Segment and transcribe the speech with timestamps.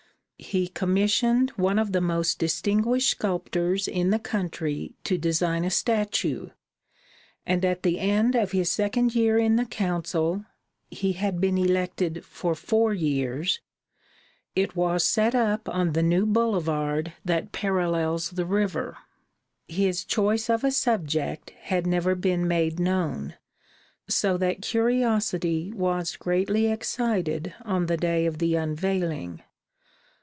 [0.43, 6.49] He commissioned one of the most distinguished sculptors in the country to design a statue;
[7.45, 10.43] and at the end of his second year in the Council
[10.89, 13.61] (he had been elected for four years),
[14.55, 18.97] it was set up on the new boulevard that parallels the river.
[19.67, 23.35] His choice of a subject had never been made known,
[24.09, 29.43] so that curiosity was greatly excited on the day of the unveiling.